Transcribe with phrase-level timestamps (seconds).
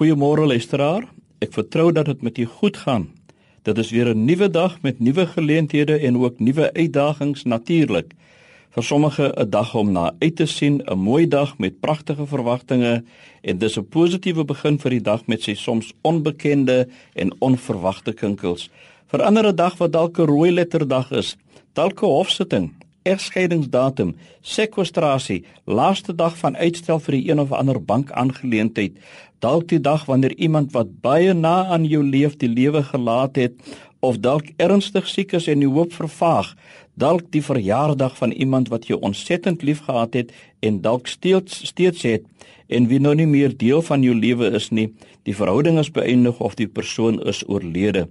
[0.00, 1.02] Goeiemôre luisteraar.
[1.44, 3.02] Ek vertrou dat dit met u goed gaan.
[3.68, 8.14] Dit is weer 'n nuwe dag met nuwe geleenthede en ook nuwe uitdagings natuurlik.
[8.70, 13.04] Vir sommige 'n dag om na uit te sien, 'n mooi dag met pragtige verwagtinge
[13.42, 18.70] en dis 'n positiewe begin vir die dag met sy soms onbekende en onverwagte kinkels.
[19.06, 21.36] Vir ander 'n dag wat dalk 'n rooi letterdag is,
[21.72, 22.72] dalk 'n hofsitting,
[23.08, 28.98] egskeidingsdatum, sekwestrasie, laaste dag van uitstel vir die een of ander bankaangeleentheid,
[29.40, 33.56] dalk die dag wanneer iemand wat baie na aan jou leef die lewe gelaat het
[34.00, 36.54] of dalk ernstig siek is en die hoop vervaag,
[37.00, 42.24] dalk die verjaardag van iemand wat jy ontsettend liefgehad het en dalk steeds steeds het
[42.68, 44.90] en wie nou nie meer deel van jou lewe is nie,
[45.26, 48.06] die verhouding is beëindig of die persoon is oorlede.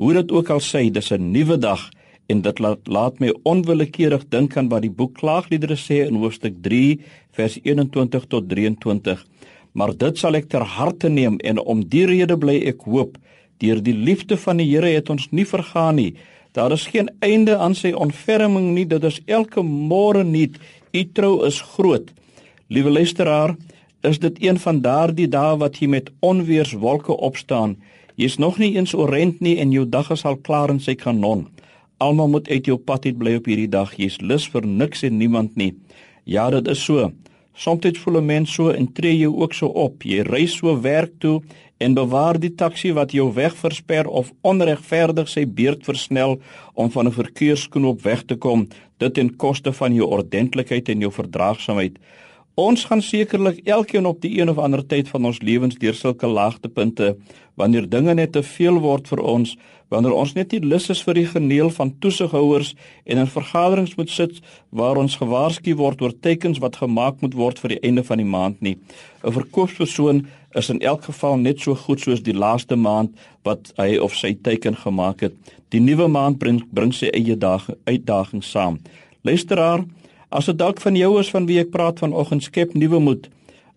[0.00, 1.90] Hoe dit ook al sê, dis 'n nuwe dag
[2.30, 6.60] en dit laat laat my onwillekeurig dink aan wat die boek Klaagliedere sê in hoofstuk
[6.66, 7.00] 3
[7.38, 9.24] vers 21 tot 23.
[9.72, 13.18] Maar dit sal ek ter harte neem en om die rede bly ek hoop
[13.60, 16.14] deur die liefde van die Here het ons nie vergaan nie.
[16.56, 18.86] Daar is geen einde aan sy ontferming nie.
[18.88, 20.56] Dit is elke môre nuut.
[20.96, 22.08] U trou is groot.
[22.70, 23.54] Liewe luisteraar,
[24.02, 27.76] is dit een van daardie dae wat jy met onweerswolke opstaan.
[28.16, 31.46] Jy's nog nie eens orent nie en jou dag is al klaar in sy kanon.
[32.00, 33.90] Almal moet uit jou pad uit bly op hierdie dag.
[34.00, 35.74] Jy's lus vir niks en niemand nie.
[36.24, 37.10] Ja, dit is so.
[37.52, 40.02] Soms voel 'n mens so en tree jy ook so op.
[40.02, 41.42] Jy ry so werk toe
[41.78, 46.40] en bewaar die taxi wat jou weg versper of onregverdig sy beurt versnel
[46.74, 51.12] om van 'n verkeersknoop weg te kom, dit ten koste van jou ordentlikheid en jou
[51.12, 51.98] verdraagsaamheid.
[52.58, 56.26] Ons gaan sekerlik elkeen op die een of ander tyd van ons lewens deur sulke
[56.26, 57.16] laagtepunte
[57.54, 59.52] wanneer dinge net te veel word vir ons,
[59.88, 62.72] wanneer ons net nie lus is vir die geneel van toesighouers
[63.04, 67.58] en in vergaderings moet sit waar ons gewaarsku word oor tekens wat gemaak moet word
[67.62, 68.76] vir die einde van die maand nie.
[69.24, 73.14] 'n Verkoopspersoon is in elk geval net so goed soos die laaste maand
[73.44, 75.34] wat hy of sy teken gemaak het.
[75.70, 78.78] Die nuwe maand bring bring sy eie dae uitdagings saam.
[79.22, 79.84] Luisteraar,
[80.30, 83.24] As dit dalk van jou is van wie ek praat vanoggend, skep nuwe moed.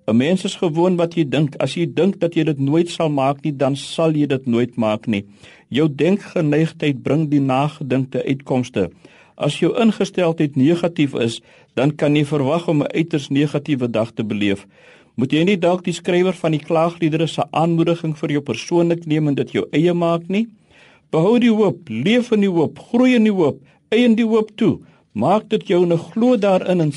[0.05, 1.55] 'n Mens is gewoon wat jy dink.
[1.57, 4.75] As jy dink dat jy dit nooit sal maak nie, dan sal jy dit nooit
[4.75, 5.23] maak nie.
[5.69, 8.91] Jou denkgeneigtheid bring die nagedinkte uitkomste.
[9.35, 11.41] As jou ingesteldheid negatief is,
[11.73, 14.67] dan kan jy verwag om 'n uiters negatiewe dag te beleef.
[15.15, 19.27] Moet jy nie dalk die skrywer van die klaagliedere se aanmoediging vir jou persoonlik neem
[19.27, 20.47] en dit jou eie maak nie?
[21.09, 23.59] Behou die hoop, leef in die hoop, groei in die hoop,
[23.89, 24.79] eien die hoop toe.
[25.13, 26.91] Maak dit jou 'n glo daarin en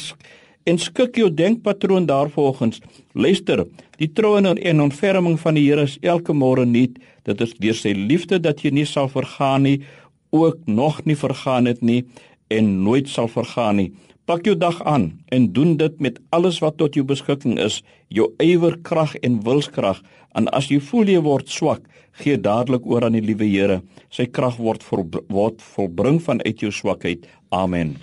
[0.66, 2.80] en skik jou denkpatroon daarvolgens.
[3.12, 3.66] Luister,
[3.98, 6.98] die troue en ontferming van die Here is elke môre nuut.
[7.22, 9.80] Dit is deur sy liefde dat jy nie sal vergaan nie,
[10.30, 12.04] ook nog nie vergaan het nie
[12.48, 13.92] en nooit sal vergaan nie.
[14.26, 17.76] Pak jou dag aan en doen dit met alles wat tot jou beskikking is,
[18.10, 20.00] jou ywer, krag en wilskrag.
[20.34, 21.84] En as jy voel jy word swak,
[22.18, 23.78] gee dadelik oor aan die liewe Here.
[24.10, 24.82] Sy krag word
[25.30, 27.22] word volbring vanuit jou swakheid.
[27.54, 27.94] Amen.